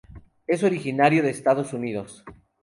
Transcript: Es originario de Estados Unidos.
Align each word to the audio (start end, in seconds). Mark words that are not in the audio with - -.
Es 0.47 0.63
originario 0.63 1.21
de 1.21 1.29
Estados 1.29 1.73
Unidos. 1.73 2.25